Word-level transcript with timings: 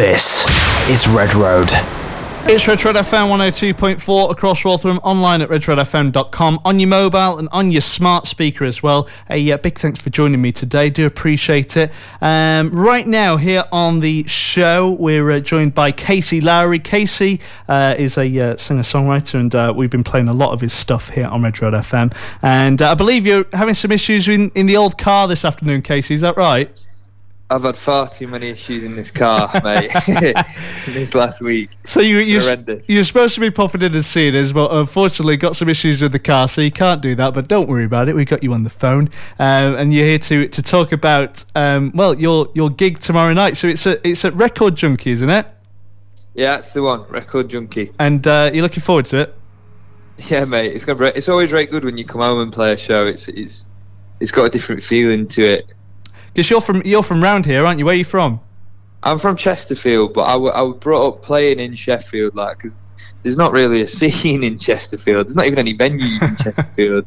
This 0.00 0.46
is 0.88 1.04
Redroad. 1.04 1.68
It's 2.48 2.64
Redroad 2.64 2.94
FM 2.94 3.28
102.4 3.28 4.30
across 4.30 4.64
Rotherham, 4.64 4.96
online 5.02 5.42
at 5.42 5.50
redroadfm.com, 5.50 6.58
on 6.64 6.80
your 6.80 6.88
mobile 6.88 7.36
and 7.36 7.50
on 7.52 7.70
your 7.70 7.82
smart 7.82 8.26
speaker 8.26 8.64
as 8.64 8.82
well. 8.82 9.06
A 9.28 9.52
uh, 9.52 9.58
big 9.58 9.78
thanks 9.78 10.00
for 10.00 10.08
joining 10.08 10.40
me 10.40 10.52
today. 10.52 10.88
Do 10.88 11.04
appreciate 11.04 11.76
it. 11.76 11.92
Um, 12.22 12.70
right 12.70 13.06
now, 13.06 13.36
here 13.36 13.64
on 13.72 14.00
the 14.00 14.24
show, 14.24 14.96
we're 14.98 15.32
uh, 15.32 15.40
joined 15.40 15.74
by 15.74 15.92
Casey 15.92 16.40
Lowry. 16.40 16.78
Casey 16.78 17.38
uh, 17.68 17.94
is 17.98 18.16
a 18.16 18.38
uh, 18.40 18.56
singer 18.56 18.80
songwriter, 18.80 19.38
and 19.38 19.54
uh, 19.54 19.74
we've 19.76 19.90
been 19.90 20.02
playing 20.02 20.28
a 20.28 20.32
lot 20.32 20.52
of 20.52 20.62
his 20.62 20.72
stuff 20.72 21.10
here 21.10 21.26
on 21.26 21.42
Redroad 21.42 21.74
FM. 21.74 22.16
And 22.40 22.80
uh, 22.80 22.92
I 22.92 22.94
believe 22.94 23.26
you're 23.26 23.44
having 23.52 23.74
some 23.74 23.92
issues 23.92 24.28
in, 24.28 24.48
in 24.54 24.64
the 24.64 24.78
old 24.78 24.96
car 24.96 25.28
this 25.28 25.44
afternoon, 25.44 25.82
Casey. 25.82 26.14
Is 26.14 26.22
that 26.22 26.38
right? 26.38 26.74
I've 27.50 27.64
had 27.64 27.76
far 27.76 28.08
too 28.08 28.28
many 28.28 28.48
issues 28.48 28.84
in 28.84 28.94
this 28.94 29.10
car, 29.10 29.50
mate, 29.64 29.90
this 30.86 31.16
last 31.16 31.40
week. 31.40 31.70
So 31.84 32.00
you, 32.00 32.18
you 32.18 32.40
you're 32.86 33.02
supposed 33.02 33.34
to 33.34 33.40
be 33.40 33.50
popping 33.50 33.82
in 33.82 33.92
and 33.92 34.04
seeing 34.04 34.36
us, 34.36 34.52
but 34.52 34.72
unfortunately 34.72 35.36
got 35.36 35.56
some 35.56 35.68
issues 35.68 36.00
with 36.00 36.12
the 36.12 36.20
car, 36.20 36.46
so 36.46 36.60
you 36.60 36.70
can't 36.70 37.02
do 37.02 37.16
that. 37.16 37.34
But 37.34 37.48
don't 37.48 37.68
worry 37.68 37.84
about 37.84 38.08
it. 38.08 38.14
We 38.14 38.24
got 38.24 38.44
you 38.44 38.52
on 38.52 38.62
the 38.62 38.70
phone, 38.70 39.08
um, 39.40 39.74
and 39.74 39.92
you're 39.92 40.06
here 40.06 40.18
to 40.18 40.46
to 40.46 40.62
talk 40.62 40.92
about 40.92 41.44
um, 41.56 41.90
well 41.92 42.14
your 42.14 42.48
your 42.54 42.70
gig 42.70 43.00
tomorrow 43.00 43.32
night. 43.32 43.56
So 43.56 43.66
it's 43.66 43.84
a 43.84 44.06
it's 44.06 44.24
at 44.24 44.34
Record 44.34 44.76
Junkie, 44.76 45.10
isn't 45.10 45.30
it? 45.30 45.46
Yeah, 46.34 46.54
that's 46.54 46.70
the 46.70 46.82
one, 46.82 47.02
Record 47.08 47.48
Junkie. 47.48 47.90
And 47.98 48.24
uh, 48.26 48.52
you're 48.54 48.62
looking 48.62 48.82
forward 48.82 49.06
to 49.06 49.16
it? 49.16 49.34
Yeah, 50.28 50.44
mate. 50.44 50.72
It's 50.72 50.84
gonna 50.84 50.98
be, 50.98 51.06
it's 51.06 51.28
always 51.28 51.50
very 51.50 51.66
good 51.66 51.84
when 51.84 51.98
you 51.98 52.04
come 52.04 52.20
home 52.20 52.40
and 52.40 52.52
play 52.52 52.72
a 52.72 52.76
show. 52.76 53.06
It's 53.06 53.26
it's 53.26 53.74
it's 54.20 54.30
got 54.30 54.44
a 54.44 54.50
different 54.50 54.84
feeling 54.84 55.26
to 55.28 55.42
it. 55.42 55.72
Because 56.32 56.50
you're 56.50 56.60
from 56.60 56.82
you're 56.84 57.02
from 57.02 57.22
round 57.22 57.46
here, 57.46 57.64
aren't 57.64 57.78
you? 57.78 57.84
Where 57.84 57.94
are 57.94 57.98
you 57.98 58.04
from? 58.04 58.40
I'm 59.02 59.18
from 59.18 59.36
Chesterfield, 59.36 60.12
but 60.12 60.24
I, 60.24 60.32
w- 60.32 60.52
I 60.52 60.60
was 60.62 60.76
brought 60.76 61.08
up 61.08 61.22
playing 61.22 61.58
in 61.58 61.74
Sheffield, 61.74 62.34
like 62.34 62.58
because 62.58 62.76
there's 63.22 63.36
not 63.36 63.52
really 63.52 63.80
a 63.82 63.86
scene 63.98 64.44
in 64.44 64.58
Chesterfield. 64.58 65.26
There's 65.26 65.36
not 65.36 65.46
even 65.46 65.58
any 65.58 65.76
venues 65.76 66.20
in 66.22 66.36
Chesterfield, 66.44 67.06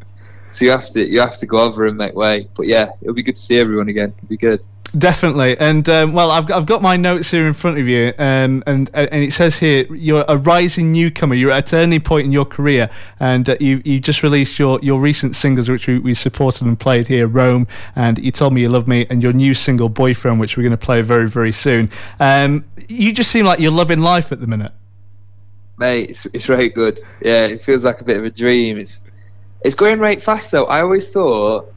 so 0.52 0.66
you 0.66 0.72
have 0.72 0.90
to 0.92 1.10
you 1.10 1.20
have 1.20 1.38
to 1.38 1.46
go 1.46 1.58
over 1.58 1.86
and 1.86 1.98
make 1.98 2.16
way. 2.16 2.50
But 2.56 2.68
yeah, 2.68 2.92
it'll 3.02 3.14
be 3.14 3.24
good 3.24 3.36
to 3.36 3.42
see 3.42 3.60
everyone 3.60 3.90
again. 3.90 4.14
It'll 4.18 4.30
be 4.30 4.38
good. 4.38 4.62
Definitely, 4.96 5.58
and 5.58 5.90
um, 5.90 6.14
well, 6.14 6.30
I've 6.30 6.52
I've 6.52 6.68
got 6.68 6.84
my 6.84 6.98
notes 6.98 7.32
here 7.32 7.48
in 7.48 7.54
front 7.54 7.80
of 7.80 7.88
you, 7.88 8.14
um, 8.20 8.62
and 8.68 8.92
and 8.94 9.24
it 9.24 9.34
says 9.34 9.58
here 9.58 9.92
you're 9.92 10.24
a 10.28 10.38
rising 10.38 10.92
newcomer. 10.92 11.34
You're 11.34 11.50
at 11.50 11.68
a 11.68 11.72
turning 11.72 12.00
point 12.00 12.26
in 12.26 12.32
your 12.32 12.46
career, 12.46 12.92
and 13.20 13.50
uh, 13.50 13.56
you 13.60 13.82
you 13.84 14.00
just 14.00 14.22
released 14.22 14.60
your, 14.60 14.80
your 14.84 15.02
recent 15.02 15.36
singles, 15.36 15.68
which 15.68 15.88
we, 15.88 15.98
we 15.98 16.14
supported 16.14 16.68
and 16.68 16.80
played 16.80 17.08
here, 17.08 17.28
Rome, 17.28 17.68
and 17.96 18.20
you 18.20 18.30
told 18.30 18.54
me 18.54 18.62
you 18.62 18.70
love 18.70 18.88
me, 18.88 19.08
and 19.10 19.24
your 19.24 19.34
new 19.34 19.56
single, 19.56 19.90
Boyfriend, 19.90 20.40
which 20.40 20.58
we're 20.58 20.64
going 20.64 20.78
to 20.78 20.78
play 20.78 21.02
very 21.02 21.28
very 21.28 21.52
soon. 21.52 21.90
Um, 22.20 22.64
you 22.88 23.14
just 23.14 23.32
seem 23.32 23.46
like 23.46 23.60
you're 23.60 23.72
loving 23.72 24.00
life 24.00 24.32
at 24.32 24.42
the 24.42 24.48
minute, 24.48 24.74
mate. 25.80 26.12
It's 26.12 26.28
it's 26.28 26.46
very 26.46 26.70
good. 26.70 27.00
Yeah, 27.20 27.48
it 27.48 27.64
feels 27.64 27.84
like 27.84 28.00
a 28.02 28.04
bit 28.04 28.18
of 28.18 28.26
a 28.26 28.30
dream. 28.30 28.78
It's 28.78 29.04
it's 29.62 29.74
going 29.74 29.98
right 29.98 30.22
fast 30.22 30.52
though. 30.52 30.66
I 30.66 30.82
always 30.82 31.10
thought 31.10 31.73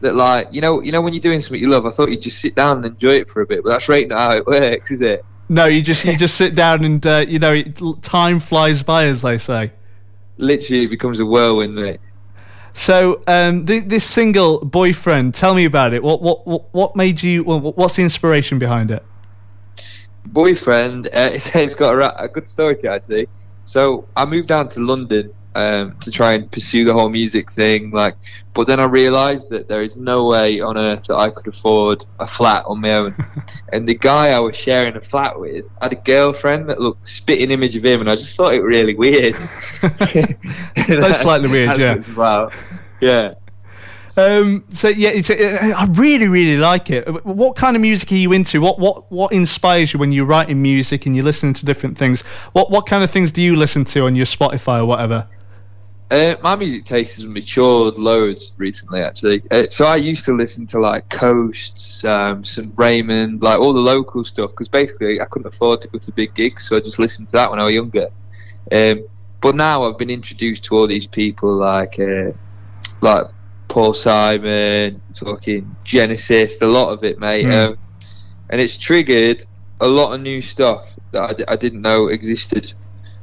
that 0.00 0.14
like 0.14 0.48
you 0.52 0.60
know 0.60 0.80
you 0.82 0.92
know 0.92 1.00
when 1.00 1.12
you're 1.12 1.20
doing 1.20 1.40
something 1.40 1.60
you 1.60 1.68
love, 1.68 1.86
I 1.86 1.90
thought 1.90 2.10
you'd 2.10 2.22
just 2.22 2.40
sit 2.40 2.54
down 2.54 2.78
and 2.78 2.86
enjoy 2.86 3.14
it 3.14 3.28
for 3.28 3.42
a 3.42 3.46
bit, 3.46 3.62
but 3.62 3.70
that's 3.70 3.88
right 3.88 4.06
not 4.08 4.18
how 4.18 4.36
it 4.36 4.46
works, 4.46 4.90
is 4.90 5.02
it? 5.02 5.24
No, 5.48 5.66
you 5.66 5.82
just 5.82 6.04
you 6.04 6.16
just 6.16 6.34
sit 6.34 6.54
down 6.54 6.84
and 6.84 7.06
uh, 7.06 7.24
you 7.26 7.38
know 7.38 7.62
time 8.02 8.40
flies 8.40 8.82
by, 8.82 9.04
as 9.04 9.22
they 9.22 9.38
say. 9.38 9.72
Literally, 10.38 10.84
it 10.84 10.88
becomes 10.88 11.18
a 11.18 11.26
whirlwind, 11.26 11.74
mate. 11.74 12.00
So 12.72 13.22
um, 13.26 13.64
th- 13.64 13.84
this 13.84 14.04
single, 14.04 14.64
"Boyfriend," 14.64 15.34
tell 15.34 15.54
me 15.54 15.64
about 15.64 15.94
it. 15.94 16.02
What 16.02 16.20
what 16.20 16.46
what, 16.46 16.74
what 16.74 16.96
made 16.96 17.22
you? 17.22 17.44
Well, 17.44 17.60
what's 17.60 17.96
the 17.96 18.02
inspiration 18.02 18.58
behind 18.58 18.90
it? 18.90 19.04
Boyfriend, 20.26 21.06
uh, 21.06 21.10
it's, 21.32 21.54
it's 21.54 21.74
got 21.74 21.94
a, 21.94 22.24
a 22.24 22.28
good 22.28 22.48
story 22.48 22.76
to 22.76 22.88
it, 22.88 22.90
actually. 22.90 23.28
So 23.64 24.06
I 24.16 24.24
moved 24.24 24.48
down 24.48 24.68
to 24.70 24.80
London 24.80 25.32
um, 25.56 25.96
to 26.00 26.10
try 26.10 26.34
and 26.34 26.52
pursue 26.52 26.84
the 26.84 26.92
whole 26.92 27.08
music 27.08 27.50
thing. 27.50 27.90
Like, 27.90 28.14
but 28.52 28.66
then 28.66 28.78
I 28.78 28.84
realised 28.84 29.48
that 29.48 29.68
there 29.68 29.80
is 29.80 29.96
no 29.96 30.26
way 30.26 30.60
on 30.60 30.76
earth 30.76 31.04
that 31.04 31.16
I 31.16 31.30
could 31.30 31.48
afford 31.48 32.04
a 32.20 32.26
flat 32.26 32.66
on 32.66 32.82
my 32.82 32.92
own. 32.92 33.14
and 33.72 33.88
the 33.88 33.94
guy 33.94 34.28
I 34.28 34.38
was 34.38 34.54
sharing 34.54 34.96
a 34.96 35.00
flat 35.00 35.40
with 35.40 35.64
had 35.80 35.92
a 35.94 35.96
girlfriend 35.96 36.68
that 36.68 36.78
looked 36.78 37.08
spitting 37.08 37.50
image 37.50 37.74
of 37.74 37.86
him, 37.86 38.00
and 38.00 38.10
I 38.10 38.16
just 38.16 38.36
thought 38.36 38.54
it 38.54 38.60
really 38.60 38.94
weird. 38.94 39.34
That's 39.80 41.20
slightly 41.22 41.48
weird, 41.48 41.78
yeah. 41.78 42.02
Wow, 42.14 42.50
yeah. 43.00 43.34
Um, 44.18 44.64
so 44.68 44.88
yeah, 44.88 45.10
uh, 45.10 45.74
I 45.76 45.86
really, 45.90 46.28
really 46.28 46.58
like 46.58 46.90
it. 46.90 47.06
What 47.24 47.56
kind 47.56 47.76
of 47.76 47.82
music 47.82 48.12
are 48.12 48.16
you 48.16 48.32
into? 48.32 48.60
What 48.60 48.78
what 48.78 49.10
what 49.10 49.32
inspires 49.32 49.92
you 49.92 50.00
when 50.00 50.12
you're 50.12 50.24
writing 50.26 50.60
music 50.60 51.04
and 51.06 51.14
you're 51.14 51.24
listening 51.24 51.52
to 51.54 51.66
different 51.66 51.96
things? 51.96 52.22
What 52.52 52.70
what 52.70 52.86
kind 52.86 53.04
of 53.04 53.10
things 53.10 53.32
do 53.32 53.42
you 53.42 53.56
listen 53.56 53.84
to 53.86 54.06
on 54.06 54.16
your 54.16 54.26
Spotify 54.26 54.80
or 54.80 54.86
whatever? 54.86 55.28
Uh, 56.08 56.36
my 56.40 56.54
music 56.54 56.84
taste 56.84 57.16
has 57.16 57.26
matured 57.26 57.98
loads 57.98 58.54
recently, 58.58 59.00
actually. 59.00 59.42
Uh, 59.50 59.66
so 59.68 59.86
I 59.86 59.96
used 59.96 60.24
to 60.26 60.32
listen 60.32 60.64
to 60.68 60.78
like 60.78 61.08
Coasts, 61.08 62.04
um, 62.04 62.44
St 62.44 62.72
Raymond, 62.76 63.42
like 63.42 63.58
all 63.58 63.72
the 63.72 63.80
local 63.80 64.22
stuff, 64.22 64.50
because 64.50 64.68
basically 64.68 65.20
I 65.20 65.24
couldn't 65.24 65.48
afford 65.48 65.80
to 65.80 65.88
go 65.88 65.98
to 65.98 66.12
big 66.12 66.32
gigs, 66.34 66.68
so 66.68 66.76
I 66.76 66.80
just 66.80 67.00
listened 67.00 67.28
to 67.28 67.32
that 67.32 67.50
when 67.50 67.60
I 67.60 67.64
was 67.64 67.74
younger. 67.74 68.08
Um, 68.70 69.04
but 69.40 69.56
now 69.56 69.82
I've 69.82 69.98
been 69.98 70.10
introduced 70.10 70.64
to 70.64 70.76
all 70.76 70.86
these 70.86 71.08
people 71.08 71.52
like 71.52 71.98
uh, 71.98 72.30
like 73.00 73.26
Paul 73.68 73.92
Simon, 73.92 75.02
talking 75.12 75.74
Genesis, 75.82 76.60
a 76.62 76.66
lot 76.66 76.92
of 76.92 77.02
it, 77.02 77.18
mate. 77.18 77.46
Mm. 77.46 77.70
Um, 77.70 77.78
and 78.48 78.60
it's 78.60 78.76
triggered 78.76 79.44
a 79.80 79.88
lot 79.88 80.12
of 80.12 80.20
new 80.20 80.40
stuff 80.40 80.96
that 81.10 81.30
I 81.30 81.32
d- 81.32 81.44
I 81.48 81.56
didn't 81.56 81.82
know 81.82 82.08
existed 82.08 82.72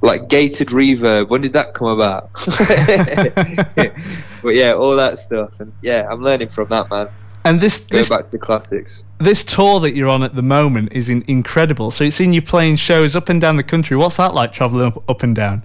like 0.04 0.28
gated 0.28 0.68
reverb. 0.68 1.30
When 1.30 1.42
did 1.42 1.54
that 1.54 1.74
come 1.74 1.88
about? 1.88 2.32
but 4.44 4.54
yeah, 4.54 4.74
all 4.74 4.96
that 4.96 5.18
stuff, 5.18 5.60
and 5.60 5.74
yeah, 5.82 6.08
I'm 6.12 6.22
learning 6.22 6.50
from 6.50 6.70
that, 6.70 6.90
man. 6.90 7.10
And 7.46 7.60
this, 7.60 7.80
go 7.80 7.98
this, 7.98 8.10
back 8.10 8.26
to 8.26 8.32
the 8.32 8.38
classics. 8.38 9.06
This 9.20 9.44
tour 9.44 9.80
that 9.82 9.96
you're 9.96 10.10
on 10.10 10.24
at 10.24 10.36
the 10.36 10.42
moment 10.42 10.94
is 10.94 11.10
in, 11.10 11.24
incredible. 11.28 11.92
So 11.92 12.04
it's 12.04 12.16
seen 12.16 12.34
you 12.34 12.42
playing 12.42 12.78
shows 12.78 13.16
up 13.16 13.30
and 13.30 13.42
down 13.42 13.56
the 13.56 13.64
country. 13.64 13.98
What's 13.98 14.18
that 14.18 14.34
like 14.34 14.54
traveling 14.54 14.88
up, 14.88 15.10
up 15.10 15.24
and 15.24 15.36
down? 15.36 15.64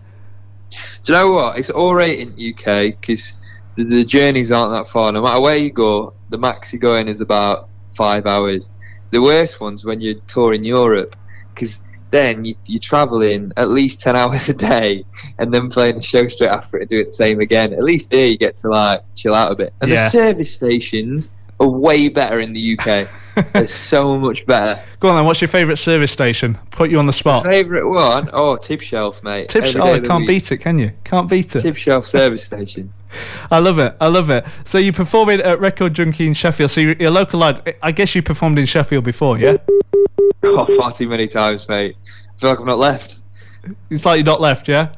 Do 1.03 1.13
you 1.13 1.19
know 1.19 1.33
what? 1.33 1.59
It's 1.59 1.71
all 1.71 1.95
right 1.95 2.19
in 2.19 2.31
UK 2.31 3.01
because 3.01 3.45
the, 3.77 3.85
the 3.85 4.05
journeys 4.05 4.51
aren't 4.51 4.73
that 4.73 4.91
far. 4.91 5.13
No 5.13 5.23
matter 5.23 5.41
where 5.41 5.57
you 5.57 5.71
go, 5.71 6.15
the 6.31 6.39
max 6.39 6.73
you 6.73 6.79
go 6.79 6.97
in 6.97 7.07
is 7.07 7.21
about 7.21 7.69
five 7.95 8.27
hours. 8.27 8.71
The 9.11 9.23
worst 9.23 9.61
ones 9.61 9.85
when 9.85 10.01
you're 10.01 10.21
touring 10.27 10.65
Europe 10.65 11.17
because 11.55 11.85
then 12.11 12.45
you, 12.45 12.55
you're 12.67 12.81
traveling 12.81 13.53
at 13.57 13.69
least 13.69 14.01
10 14.01 14.17
hours 14.21 14.49
a 14.49 14.55
day 14.55 15.05
and 15.39 15.53
then 15.53 15.69
playing 15.69 15.97
a 15.97 16.03
show 16.03 16.29
straight 16.29 16.51
after 16.51 16.79
it 16.79 16.83
and 16.83 16.91
do 16.91 16.97
it 16.97 17.07
the 17.07 17.13
same 17.13 17.41
again. 17.41 17.73
At 17.73 17.83
least 17.83 18.11
there 18.11 18.27
you 18.27 18.39
get 18.39 18.57
to 18.59 18.69
like 18.69 19.03
chill 19.15 19.35
out 19.35 19.53
a 19.53 19.55
bit. 19.55 19.73
And 19.81 19.91
yeah. 19.91 20.05
the 20.05 20.11
service 20.11 20.55
stations 20.55 21.31
are 21.61 21.69
way 21.69 22.09
better 22.09 22.41
in 22.41 22.53
the 22.53 22.79
UK. 22.79 23.09
They're 23.53 23.67
so 23.67 24.19
much 24.19 24.47
better. 24.47 24.81
Go 25.01 25.09
on 25.09 25.17
then, 25.17 25.25
what's 25.25 25.41
your 25.41 25.49
favourite 25.49 25.79
service 25.79 26.13
station? 26.13 26.59
Put 26.71 26.91
you 26.91 26.99
on 26.99 27.07
the 27.07 27.13
spot. 27.13 27.43
Favourite 27.43 27.85
one? 27.85 28.31
Oh, 28.33 28.57
Tibshelf, 28.57 29.23
mate. 29.23 29.49
Tibshelf. 29.49 30.05
Oh, 30.05 30.07
can't 30.07 30.27
beat 30.27 30.53
it, 30.53 30.59
can 30.59 30.79
you? 30.79 30.93
Can't 31.05 31.29
beat 31.29 31.55
it. 31.57 31.65
Tibshelf 31.65 32.07
service 32.07 32.45
station. 32.45 32.93
I 33.51 33.59
love 33.59 33.79
it. 33.79 33.97
I 34.01 34.09
love 34.09 34.31
it. 34.31 34.47
So 34.65 34.79
you 34.79 34.93
performed 34.93 35.41
at 35.41 35.61
Record 35.61 35.95
Junkie 35.95 36.27
in 36.27 36.35
Sheffield. 36.35 36.71
So 36.71 36.81
you're, 36.81 36.95
you're 36.95 37.11
local 37.11 37.41
lad. 37.41 37.77
I 37.83 37.93
guess 37.93 38.15
you 38.15 38.23
performed 38.23 38.59
in 38.59 38.67
Sheffield 38.67 39.05
before, 39.05 39.39
yeah? 39.39 39.57
Oh, 40.43 40.67
far 40.79 40.93
too 40.93 41.09
many 41.09 41.27
times, 41.27 41.69
mate. 41.69 41.97
I 42.07 42.39
feel 42.39 42.51
like 42.51 42.61
I've 42.61 42.67
not 42.67 42.79
left. 42.79 43.19
It's 43.91 44.05
like 44.05 44.19
you're 44.19 44.25
not 44.25 44.41
left, 44.41 44.69
yeah. 44.69 44.93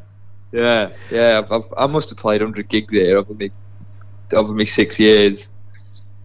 Yeah, 0.53 0.91
yeah. 1.11 1.43
I've, 1.43 1.51
I've, 1.51 1.75
i 1.77 1.87
must 1.87 2.11
have 2.11 2.19
played 2.19 2.41
hundred 2.41 2.69
gigs 2.69 2.93
here 2.93 3.17
over 3.17 3.35
me, 3.35 3.51
over 4.35 4.53
me 4.53 4.65
six 4.65 4.99
years. 4.99 5.53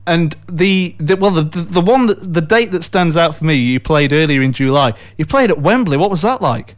And 0.08 0.36
the, 0.52 0.96
the 1.00 1.16
well, 1.16 1.32
the, 1.32 1.44
the, 1.44 1.62
the 1.62 1.82
one 1.82 2.08
that 2.08 2.34
the 2.34 2.42
date 2.42 2.72
that 2.72 2.84
stands 2.84 3.18
out 3.18 3.36
for 3.36 3.46
me, 3.46 3.56
you 3.56 3.80
played 3.80 4.14
earlier 4.14 4.42
in 4.42 4.52
July. 4.52 4.94
You 5.18 5.26
played 5.26 5.50
at 5.50 5.60
Wembley. 5.60 5.98
What 5.98 6.12
was 6.12 6.22
that 6.22 6.42
like? 6.42 6.76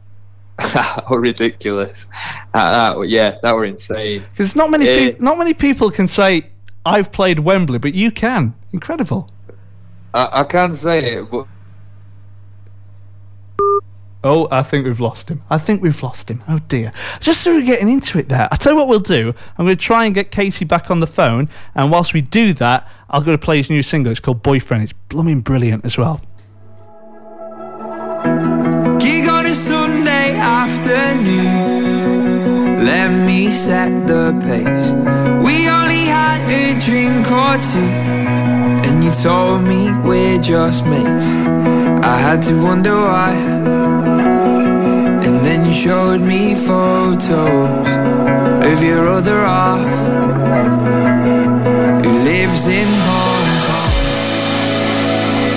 oh, 0.59 1.17
ridiculous! 1.17 2.07
Uh, 2.53 2.95
that, 2.95 3.09
yeah, 3.09 3.37
that 3.43 3.53
were 3.53 3.65
insane. 3.65 4.23
Because 4.29 4.55
not 4.55 4.71
many, 4.71 4.85
pe- 4.85 5.17
not 5.19 5.37
many 5.37 5.53
people 5.53 5.91
can 5.91 6.07
say 6.07 6.47
I've 6.85 7.11
played 7.11 7.39
Wembley, 7.39 7.79
but 7.79 7.93
you 7.93 8.11
can. 8.11 8.55
Incredible. 8.71 9.29
I, 10.13 10.41
I 10.41 10.43
can't 10.45 10.75
say 10.75 11.15
it, 11.15 11.29
but 11.29 11.47
Oh, 14.23 14.47
I 14.51 14.63
think 14.63 14.85
we've 14.85 14.99
lost 14.99 15.29
him. 15.29 15.43
I 15.49 15.57
think 15.57 15.81
we've 15.81 16.01
lost 16.03 16.29
him. 16.29 16.43
Oh 16.49 16.59
dear. 16.67 16.91
Just 17.19 17.41
so 17.41 17.53
we're 17.53 17.65
getting 17.65 17.87
into 17.87 18.17
it 18.17 18.27
there, 18.29 18.47
I'll 18.51 18.57
tell 18.57 18.73
you 18.73 18.77
what 18.77 18.87
we'll 18.87 18.99
do. 18.99 19.33
I'm 19.57 19.65
going 19.65 19.77
to 19.77 19.83
try 19.83 20.05
and 20.05 20.13
get 20.13 20.31
Casey 20.31 20.65
back 20.65 20.91
on 20.91 20.99
the 20.99 21.07
phone, 21.07 21.49
and 21.75 21.91
whilst 21.91 22.13
we 22.13 22.21
do 22.21 22.51
that, 22.53 22.89
I'll 23.09 23.21
go 23.21 23.31
to 23.31 23.37
play 23.37 23.57
his 23.57 23.69
new 23.69 23.83
single. 23.83 24.11
It's 24.11 24.19
called 24.19 24.43
Boyfriend. 24.43 24.83
It's 24.83 24.93
blooming 24.93 25.41
brilliant 25.41 25.85
as 25.85 25.97
well. 25.97 26.19
Gig 28.99 29.29
on 29.29 29.45
a 29.45 29.53
Sunday 29.53 30.35
afternoon. 30.35 31.77
Let 32.83 33.11
me 33.25 33.51
set 33.51 34.07
the 34.07 34.33
pace. 34.43 34.91
We 35.45 35.69
only 35.69 36.05
had 36.05 36.41
a 36.49 36.77
drink 36.83 37.31
or 37.31 37.57
two, 37.71 37.79
and 38.89 39.03
you 39.03 39.11
told 39.23 39.63
me 39.63 39.93
we're 40.05 40.41
just 40.41 40.85
mates. 40.85 41.76
I 42.07 42.17
had 42.19 42.41
to 42.43 42.53
wonder 42.63 42.95
why. 42.95 43.33
And 45.25 45.45
then 45.45 45.65
you 45.65 45.73
showed 45.73 46.21
me 46.21 46.55
photos 46.55 47.87
of 48.71 48.81
your 48.81 49.09
other 49.09 49.39
half 49.51 49.89
who 52.05 52.11
lives 52.31 52.67
in 52.67 52.87
Hong 53.09 53.49
Kong. 53.67 53.93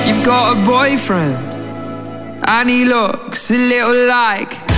You've 0.09 0.25
got 0.25 0.57
a 0.57 0.65
boyfriend, 0.65 1.55
and 2.45 2.69
he 2.69 2.85
looks 2.85 3.51
a 3.53 3.55
little 3.55 4.09
like. 4.09 4.70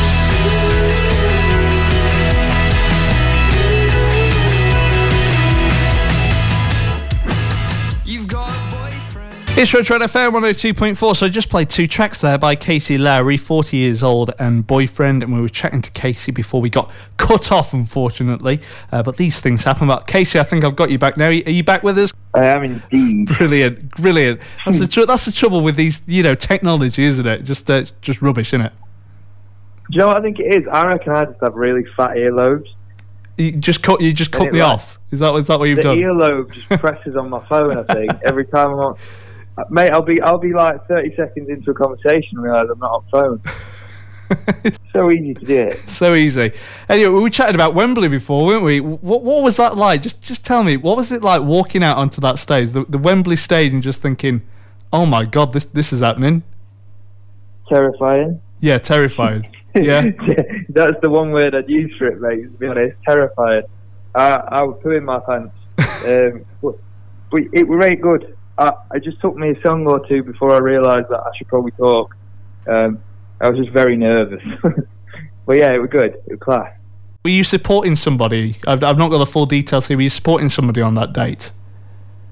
It's 9.55 9.71
Redroad 9.73 10.01
FM 10.01 10.33
102.4. 10.33 11.15
So 11.15 11.27
I 11.27 11.29
just 11.29 11.51
played 11.51 11.69
two 11.69 11.87
tracks 11.87 12.23
there 12.23 12.39
by 12.39 12.57
Casey 12.57 12.97
Lowry, 12.97 13.37
40 13.37 13.77
years 13.77 14.03
old 14.03 14.33
and 14.39 14.67
boyfriend. 14.67 15.23
And 15.23 15.33
we 15.33 15.43
were 15.43 15.49
chatting 15.51 15.83
to 15.83 15.91
Casey 15.91 16.33
before 16.33 16.63
we 16.63 16.71
got 16.71 16.91
cut 17.19 17.53
off, 17.53 17.75
unfortunately. 17.75 18.61
Uh, 18.91 19.03
but 19.03 19.19
these 19.19 19.41
things 19.41 19.63
happen. 19.63 19.89
But 19.89 20.07
Casey, 20.07 20.41
I 20.41 20.43
think 20.43 20.65
I've 20.65 20.75
got 20.75 20.91
you 20.91 20.99
back 20.99 21.19
now. 21.19 21.27
Are 21.27 21.33
you 21.33 21.63
back 21.63 21.83
with 21.83 21.99
us? 21.99 22.15
I 22.33 22.47
am 22.47 22.65
indeed. 22.65 23.29
Brilliant, 23.37 23.91
brilliant. 23.91 24.41
That's 24.65 24.79
the 24.79 24.89
tr- 24.89 25.05
that's 25.05 25.27
the 25.27 25.33
trouble 25.33 25.63
with 25.63 25.77
these, 25.77 26.03
you 26.07 26.23
know, 26.23 26.35
technology, 26.35 27.05
isn't 27.05 27.27
it? 27.27 27.43
Just 27.45 27.71
uh, 27.71 27.85
just 28.01 28.23
rubbish, 28.23 28.55
isn't 28.55 28.63
it? 28.63 28.73
Do 29.91 29.97
you 29.97 29.99
know 29.99 30.07
what 30.07 30.17
I 30.17 30.23
think 30.23 30.41
it 30.41 30.55
is? 30.55 30.67
I 30.73 30.87
reckon 30.87 31.13
I 31.13 31.27
just 31.27 31.41
have 31.43 31.55
really 31.55 31.85
fat 31.95 32.17
earlobes. 32.17 32.69
You 33.37 33.53
just 33.53 33.83
cut 33.83 34.01
you 34.01 34.15
just 34.15 34.33
cut 34.33 34.51
me 34.51 34.61
right. 34.61 34.67
off. 34.67 34.99
Is 35.11 35.21
that 35.21 35.35
is 35.35 35.47
that 35.49 35.59
what 35.59 35.69
you've 35.69 35.77
The 35.77 35.83
done? 35.83 35.99
earlobe 35.99 36.53
just 36.53 36.71
presses 36.81 37.17
on 37.17 37.29
my 37.29 37.47
phone. 37.47 37.77
I 37.77 37.83
think 37.83 38.11
every 38.25 38.47
time 38.47 38.71
I'm 38.71 38.79
on. 38.79 38.97
Uh, 39.59 39.65
Mate, 39.71 39.91
I'll 39.91 40.03
be 40.03 40.21
I'll 40.21 40.39
be 40.39 40.53
like 40.53 40.87
30 40.89 41.15
seconds 41.17 41.49
into 41.49 41.71
a 41.71 41.75
conversation 41.75 42.39
and 42.39 42.43
realise 42.43 42.69
I'm 42.71 42.79
not 42.79 42.91
on 42.91 43.05
phone. 43.11 43.43
so 44.93 45.11
easy 45.11 45.35
to 45.35 45.45
do 45.45 45.61
it. 45.61 45.79
so 45.79 46.15
easy. 46.15 46.53
Anyway, 46.89 47.13
we 47.13 47.21
were 47.21 47.31
chatting 47.31 47.55
about 47.55 47.75
Wembley 47.75 48.09
before, 48.09 48.47
weren't 48.47 48.65
we? 48.65 48.81
What 48.81 49.23
what 49.23 49.43
was 49.43 49.57
that 49.59 49.77
like? 49.77 50.03
Just 50.03 50.23
just 50.23 50.45
tell 50.45 50.65
me, 50.65 50.77
what 50.77 50.97
was 50.97 51.13
it 51.13 51.23
like 51.23 51.43
walking 51.43 51.83
out 51.83 51.99
onto 51.99 52.21
that 52.23 52.39
stage, 52.39 52.71
the, 52.71 52.85
the 52.89 52.99
Wembley 52.99 53.37
stage, 53.37 53.73
and 53.73 53.83
just 53.83 54.01
thinking, 54.01 54.43
"Oh 54.93 55.05
my 55.05 55.25
God, 55.27 55.53
this 55.53 55.67
this 55.67 55.93
is 55.93 56.01
happening." 56.01 56.43
Terrifying. 57.69 58.41
Yeah, 58.61 58.79
terrifying. 58.79 59.49
yeah, 59.75 60.11
That's 60.69 61.01
the 61.01 61.09
one 61.09 61.31
word 61.33 61.55
I'd 61.55 61.69
use 61.69 61.95
for 61.99 62.07
it, 62.07 62.21
mate. 62.21 62.43
To 62.43 62.49
be 62.51 62.67
honest, 62.67 62.97
terrified. 63.07 63.65
I, 64.15 64.35
I 64.35 64.63
would 64.63 64.81
poo 64.81 64.91
in 64.91 65.05
my 65.05 65.21
pants. 65.21 65.55
Um, 66.03 66.45
but, 66.61 66.75
but 67.31 67.43
it 67.53 67.69
was 67.69 67.79
very 67.79 67.95
good. 67.95 68.37
I, 68.59 68.73
it 68.95 69.05
just 69.05 69.21
took 69.21 69.37
me 69.37 69.51
a 69.51 69.61
song 69.63 69.87
or 69.87 70.07
two 70.07 70.23
before 70.23 70.53
I 70.53 70.59
realised 70.59 71.09
that 71.09 71.21
I 71.21 71.31
should 71.37 71.49
probably 71.49 71.73
talk. 71.73 72.17
Um, 72.67 73.03
I 73.41 73.49
was 73.51 73.59
just 73.59 73.73
very 73.73 73.97
nervous. 73.97 74.43
but 75.47 75.57
yeah, 75.57 75.73
it 75.73 75.79
was 75.79 75.91
good. 75.91 76.15
It 76.27 76.33
was 76.33 76.41
class. 76.41 76.73
were 77.25 77.31
you 77.31 77.45
supporting 77.45 77.97
somebody? 77.97 78.59
I've 78.67 78.85
I've 78.85 78.99
not 78.99 79.11
got 79.11 79.19
the 79.19 79.27
full 79.27 79.47
details 79.47 79.89
here. 79.89 79.97
Were 79.97 80.03
you 80.03 80.11
supporting 80.11 80.49
somebody 80.49 80.81
on 80.81 80.95
that 80.95 81.13
date? 81.13 81.53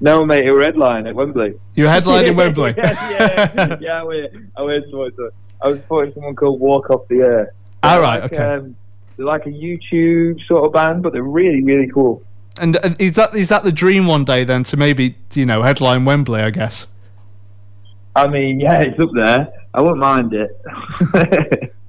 No, 0.00 0.24
mate, 0.24 0.46
it 0.46 0.52
was 0.52 0.66
Redline 0.66 1.06
at 1.06 1.14
Wembley. 1.14 1.60
You 1.74 1.84
were 1.84 1.90
headlining 1.90 2.34
Wembley. 2.36 2.74
yeah, 2.76 3.50
yeah, 3.54 3.76
yeah. 3.80 4.00
I 4.00 4.02
went, 4.02 4.36
I 4.56 4.62
went 4.62 4.84
supporting 4.86 5.16
someone. 5.16 5.32
I 5.62 5.68
was 5.68 5.76
supporting 5.76 6.14
someone 6.14 6.36
called 6.36 6.58
Walk 6.58 6.88
Off 6.88 7.06
the 7.08 7.20
Earth. 7.20 7.50
All 7.82 8.00
right, 8.00 8.22
like, 8.22 8.32
okay. 8.32 8.42
Um, 8.42 8.76
they're 9.16 9.26
like 9.26 9.44
a 9.44 9.50
YouTube 9.50 10.46
sort 10.46 10.64
of 10.64 10.72
band, 10.72 11.02
but 11.02 11.12
they're 11.12 11.22
really, 11.22 11.62
really 11.62 11.88
cool. 11.88 12.22
And 12.58 12.76
uh, 12.76 12.94
is 12.98 13.16
that 13.16 13.34
is 13.34 13.48
that 13.48 13.64
the 13.64 13.72
dream 13.72 14.06
one 14.06 14.24
day 14.24 14.44
then 14.44 14.64
to 14.64 14.76
maybe 14.76 15.16
you 15.34 15.46
know 15.46 15.62
headline 15.62 16.04
Wembley? 16.04 16.40
I 16.40 16.50
guess. 16.50 16.86
I 18.16 18.26
mean, 18.26 18.60
yeah, 18.60 18.80
it's 18.80 18.98
up 18.98 19.10
there. 19.14 19.52
I 19.72 19.80
wouldn't 19.80 20.00
mind 20.00 20.32
it. 20.34 21.72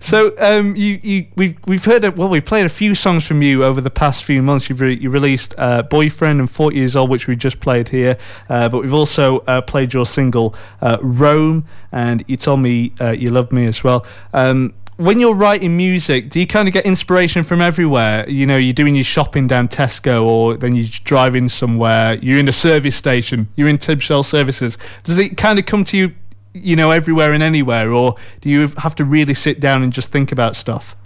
So 0.00 0.34
um, 0.38 0.74
you, 0.76 0.98
you 1.02 1.26
we've 1.36 1.56
we've 1.66 1.84
heard 1.84 2.04
a, 2.04 2.10
well 2.10 2.28
we've 2.28 2.44
played 2.44 2.64
a 2.64 2.70
few 2.70 2.94
songs 2.94 3.26
from 3.26 3.42
you 3.42 3.64
over 3.64 3.80
the 3.80 3.90
past 3.90 4.24
few 4.24 4.42
months. 4.42 4.68
You've 4.68 4.80
re- 4.80 4.96
you 4.98 5.10
released 5.10 5.54
uh, 5.58 5.82
"Boyfriend" 5.82 6.40
and 6.40 6.50
"40 6.50 6.76
Years 6.76 6.96
Old," 6.96 7.10
which 7.10 7.26
we 7.26 7.36
just 7.36 7.60
played 7.60 7.90
here, 7.90 8.16
uh, 8.48 8.68
but 8.68 8.80
we've 8.80 8.94
also 8.94 9.40
uh, 9.40 9.60
played 9.60 9.92
your 9.92 10.06
single 10.06 10.54
uh, 10.80 10.98
"Rome," 11.02 11.66
and 11.92 12.24
you 12.26 12.36
told 12.38 12.60
me 12.60 12.92
uh, 13.00 13.10
you 13.10 13.30
loved 13.30 13.52
me 13.52 13.66
as 13.66 13.84
well. 13.84 14.06
Um, 14.32 14.72
when 15.00 15.18
you're 15.18 15.34
writing 15.34 15.76
music, 15.76 16.30
do 16.30 16.40
you 16.40 16.46
kind 16.46 16.68
of 16.68 16.74
get 16.74 16.84
inspiration 16.86 17.42
from 17.42 17.60
everywhere? 17.60 18.28
You 18.28 18.46
know, 18.46 18.56
you're 18.56 18.72
doing 18.72 18.94
your 18.94 19.04
shopping 19.04 19.46
down 19.46 19.68
Tesco, 19.68 20.24
or 20.24 20.56
then 20.56 20.76
you're 20.76 20.88
driving 21.04 21.48
somewhere. 21.48 22.18
You're 22.22 22.38
in 22.38 22.48
a 22.48 22.52
service 22.52 22.96
station. 22.96 23.48
You're 23.56 23.68
in 23.68 23.78
Tibshelf 23.78 24.26
Services. 24.26 24.78
Does 25.04 25.18
it 25.18 25.36
kind 25.36 25.58
of 25.58 25.66
come 25.66 25.84
to 25.84 25.96
you? 25.96 26.14
you 26.52 26.74
know, 26.74 26.90
everywhere 26.90 27.32
and 27.32 27.44
anywhere, 27.44 27.92
or 27.92 28.16
do 28.40 28.50
you 28.50 28.66
have 28.78 28.92
to 28.96 29.04
really 29.04 29.34
sit 29.34 29.60
down 29.60 29.84
and 29.84 29.92
just 29.92 30.10
think 30.10 30.32
about 30.32 30.56
stuff? 30.56 30.96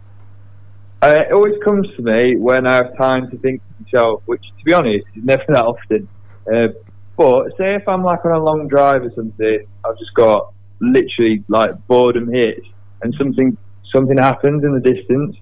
uh, 1.05 1.25
it 1.29 1.33
always 1.33 1.55
comes 1.63 1.87
to 1.97 2.03
me 2.03 2.37
when 2.37 2.67
I 2.67 2.77
have 2.77 2.97
time 2.97 3.31
to 3.31 3.37
think 3.39 3.61
to 3.61 3.83
myself, 3.83 4.23
which, 4.25 4.43
to 4.59 4.65
be 4.65 4.73
honest, 4.73 5.05
is 5.15 5.25
never 5.25 5.45
that 5.49 5.65
often. 5.65 6.09
Uh, 6.51 6.69
but 7.17 7.51
say 7.59 7.75
if 7.75 7.87
I'm 7.87 8.03
like 8.03 8.25
on 8.25 8.33
a 8.33 8.43
long 8.43 8.69
drive 8.69 9.03
or 9.03 9.13
something, 9.15 9.67
I've 9.85 9.99
just 9.99 10.15
got 10.15 10.53
literally 10.81 11.45
like 11.49 11.87
boredom 11.87 12.33
hits, 12.33 12.67
and 13.03 13.15
something 13.19 13.57
something 13.95 14.19
happens 14.19 14.65
in 14.65 14.71
the 14.71 14.81
distance. 14.81 15.37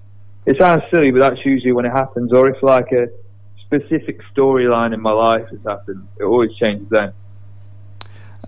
It 0.45 0.57
sounds 0.59 0.83
silly, 0.91 1.11
but 1.11 1.19
that's 1.19 1.45
usually 1.45 1.71
when 1.71 1.85
it 1.85 1.91
happens. 1.91 2.31
Or 2.31 2.49
if 2.49 2.61
like 2.61 2.91
a 2.91 3.07
specific 3.65 4.19
storyline 4.35 4.93
in 4.93 5.01
my 5.01 5.11
life 5.11 5.47
has 5.49 5.59
happened, 5.65 6.07
it 6.19 6.23
always 6.23 6.53
changes 6.55 6.87
then. 6.89 7.13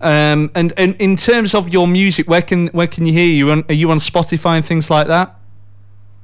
Um, 0.01 0.51
and, 0.55 0.73
and 0.77 0.95
in 0.99 1.15
terms 1.15 1.55
of 1.55 1.69
your 1.69 1.87
music, 1.87 2.27
where 2.27 2.41
can 2.41 2.67
where 2.67 2.87
can 2.87 3.05
you 3.05 3.13
hear 3.13 3.27
you? 3.27 3.51
On, 3.51 3.63
are 3.69 3.73
you 3.73 3.89
on 3.91 3.97
Spotify 3.97 4.57
and 4.57 4.65
things 4.65 4.89
like 4.89 5.07
that? 5.07 5.35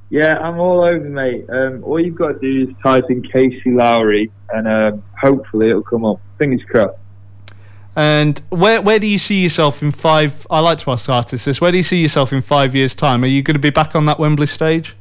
Yeah, 0.09 0.37
I'm 0.39 0.59
all 0.59 0.83
over, 0.83 1.07
mate. 1.07 1.49
Um, 1.49 1.85
all 1.85 1.97
you've 1.97 2.15
got 2.15 2.33
to 2.33 2.39
do 2.39 2.69
is 2.69 2.75
type 2.83 3.05
in 3.09 3.23
Casey 3.23 3.71
Lowry, 3.71 4.29
and 4.49 4.67
um, 4.67 5.03
hopefully 5.17 5.69
it'll 5.69 5.83
come 5.83 6.03
up. 6.03 6.19
Fingers 6.37 6.61
crossed. 6.69 6.97
And 7.95 8.39
where 8.49 8.81
where 8.81 8.99
do 8.99 9.07
you 9.07 9.17
see 9.17 9.41
yourself 9.41 9.81
in 9.81 9.91
five? 9.91 10.47
I 10.49 10.59
like 10.59 10.77
to 10.79 10.91
ask 10.91 11.09
artists 11.09 11.45
this. 11.45 11.59
Where 11.59 11.71
do 11.71 11.77
you 11.77 11.83
see 11.83 12.01
yourself 12.01 12.31
in 12.31 12.41
five 12.41 12.73
years' 12.73 12.95
time? 12.95 13.23
Are 13.23 13.27
you 13.27 13.43
going 13.43 13.55
to 13.55 13.59
be 13.59 13.69
back 13.69 13.95
on 13.95 14.05
that 14.05 14.17
Wembley 14.17 14.45
stage? 14.45 14.95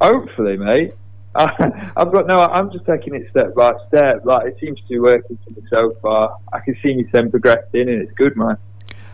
Hopefully, 0.00 0.56
mate. 0.56 0.94
I've 1.36 2.12
got 2.12 2.26
no. 2.26 2.38
I'm 2.38 2.72
just 2.72 2.86
taking 2.86 3.14
it 3.14 3.28
step 3.30 3.54
by 3.54 3.72
step. 3.88 4.24
Like 4.24 4.46
it 4.46 4.56
seems 4.60 4.80
to 4.80 4.88
be 4.88 4.98
working 4.98 5.38
for 5.44 5.50
me 5.50 5.66
so 5.68 5.96
far. 6.02 6.36
I 6.52 6.60
can 6.60 6.76
see 6.82 6.96
myself 6.96 7.30
progressing, 7.30 7.88
and 7.88 8.02
it's 8.02 8.12
good, 8.12 8.36
man. 8.36 8.56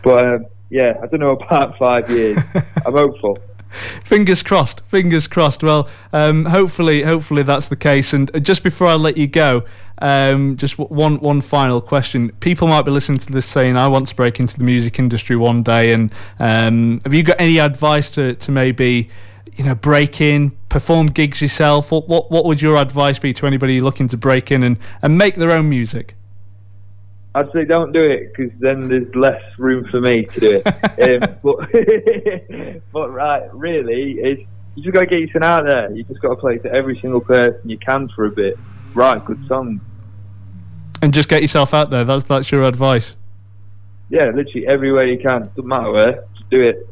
But 0.03 0.25
um, 0.25 0.45
yeah, 0.69 0.93
I 1.01 1.07
don't 1.07 1.19
know 1.19 1.31
about 1.31 1.77
five 1.79 2.09
years. 2.09 2.37
I'm 2.85 2.93
hopeful. 2.93 3.37
Fingers 4.03 4.43
crossed. 4.43 4.81
Fingers 4.81 5.27
crossed. 5.27 5.63
Well, 5.63 5.89
um, 6.13 6.45
hopefully, 6.45 7.01
hopefully 7.01 7.43
that's 7.43 7.69
the 7.69 7.75
case. 7.75 8.13
And 8.13 8.31
just 8.43 8.63
before 8.63 8.87
I 8.87 8.93
let 8.93 9.17
you 9.17 9.27
go, 9.27 9.63
um, 10.03 10.57
just 10.57 10.75
w- 10.75 10.93
one 10.93 11.19
one 11.21 11.39
final 11.39 11.79
question. 11.79 12.29
People 12.41 12.67
might 12.67 12.81
be 12.81 12.91
listening 12.91 13.19
to 13.19 13.31
this 13.31 13.45
saying, 13.45 13.77
"I 13.77 13.87
want 13.87 14.07
to 14.07 14.15
break 14.15 14.37
into 14.39 14.57
the 14.57 14.65
music 14.65 14.99
industry 14.99 15.37
one 15.37 15.63
day." 15.63 15.93
And 15.93 16.13
um, 16.39 16.99
have 17.05 17.13
you 17.13 17.23
got 17.23 17.39
any 17.39 17.57
advice 17.57 18.11
to 18.15 18.35
to 18.35 18.51
maybe, 18.51 19.09
you 19.55 19.63
know, 19.63 19.75
break 19.75 20.19
in, 20.19 20.51
perform 20.67 21.07
gigs 21.07 21.41
yourself? 21.41 21.89
What 21.89 22.09
what 22.09 22.29
what 22.29 22.43
would 22.43 22.61
your 22.61 22.75
advice 22.75 23.17
be 23.17 23.31
to 23.31 23.47
anybody 23.47 23.79
looking 23.79 24.09
to 24.09 24.17
break 24.17 24.51
in 24.51 24.61
and 24.61 24.77
and 25.01 25.17
make 25.17 25.35
their 25.35 25.51
own 25.51 25.69
music? 25.69 26.15
I'd 27.35 27.51
say 27.53 27.63
don't 27.63 27.93
do 27.93 28.03
it 28.03 28.33
because 28.35 28.51
then 28.59 28.87
there's 28.89 29.15
less 29.15 29.41
room 29.57 29.87
for 29.89 30.01
me 30.01 30.25
to 30.25 30.39
do 30.39 30.61
it. 30.63 31.23
um, 31.23 31.37
but, 31.41 32.83
but 32.91 33.09
right, 33.09 33.51
really, 33.55 34.19
it's, 34.19 34.41
you 34.75 34.83
just 34.83 34.93
got 34.93 34.99
to 34.99 35.05
get 35.07 35.19
yourself 35.19 35.43
out 35.43 35.63
there. 35.63 35.91
You 35.95 36.03
just 36.03 36.21
got 36.21 36.29
to 36.29 36.35
play 36.35 36.59
to 36.59 36.71
every 36.71 36.99
single 36.99 37.21
person 37.21 37.67
you 37.67 37.79
can 37.79 38.07
for 38.09 38.25
a 38.25 38.31
bit. 38.31 38.59
Write 38.93 39.25
good 39.25 39.43
songs. 39.47 39.81
And 41.03 41.13
just 41.13 41.27
get 41.27 41.41
yourself 41.41 41.73
out 41.73 41.89
there. 41.89 42.05
That's 42.05 42.23
that's 42.23 42.49
your 42.49 42.63
advice. 42.63 43.17
Yeah, 44.09 44.27
literally 44.27 44.65
everywhere 44.67 45.05
you 45.05 45.17
can. 45.17 45.41
Doesn't 45.43 45.67
matter 45.67 45.91
where. 45.91 46.23
Just 46.33 46.49
do 46.49 46.61
it. 46.61 46.87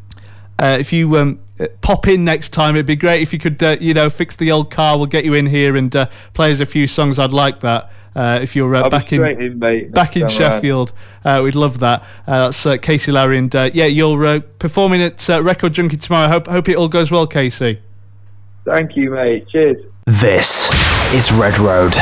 Uh, 0.60 0.76
if 0.78 0.92
you 0.92 1.16
um, 1.18 1.40
uh, 1.62 1.68
pop 1.80 2.10
in 2.10 2.26
next 2.26 2.50
time, 2.50 2.76
it'd 2.76 2.86
be 2.86 2.98
great 2.98 3.22
if 3.22 3.32
you 3.32 3.40
could, 3.40 3.64
uh, 3.64 3.78
you 3.80 3.94
know, 3.94 4.10
fix 4.10 4.36
the 4.36 4.52
old 4.52 4.70
car. 4.70 4.98
We'll 4.98 5.06
get 5.06 5.24
you 5.24 5.34
in 5.34 5.46
here 5.46 5.78
and 5.78 5.96
uh, 5.96 6.08
play 6.34 6.52
us 6.52 6.60
a 6.60 6.66
few 6.66 6.88
songs. 6.88 7.20
I'd 7.20 7.32
like 7.32 7.62
that. 7.62 7.90
Uh, 8.14 8.40
if 8.42 8.54
you're 8.54 8.76
uh, 8.76 8.90
back 8.90 9.14
in 9.14 9.26
in, 9.26 9.60
mate. 9.60 9.94
back 9.94 10.18
in 10.18 10.24
next 10.24 10.34
time 10.34 10.42
around. 10.42 10.52
Sheffield, 10.56 10.94
uh, 11.24 11.42
we'd 11.46 11.56
love 11.56 11.80
that. 11.80 12.02
Uh, 12.28 12.46
that's 12.46 12.66
uh, 12.66 12.76
Casey 12.76 13.14
Lowry, 13.14 13.38
and 13.38 13.56
uh, 13.56 13.70
yeah, 13.74 13.86
you're 13.86 14.26
uh, 14.26 14.40
performing 14.60 15.02
at 15.02 15.30
uh, 15.30 15.42
Record 15.42 15.72
Junkie 15.72 15.96
tomorrow. 15.96 16.28
Hope 16.28 16.48
hope 16.48 16.68
it 16.68 16.76
all 16.76 16.90
goes 16.90 17.12
well, 17.12 17.28
Casey. 17.28 17.80
Thank 18.66 18.98
you, 18.98 19.12
mate. 19.12 19.48
Cheers. 19.48 19.78
This 20.06 20.70
is 21.14 21.30
Redroad. 21.30 21.96